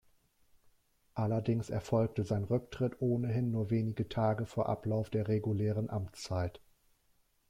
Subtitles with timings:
[1.13, 6.59] Allerdings erfolgte sein Rücktritt ohnehin nur wenige Tage vor Ablauf der regulären Amtszeit.